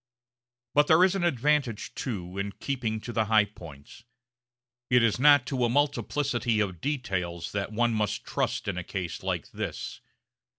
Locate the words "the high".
3.13-3.45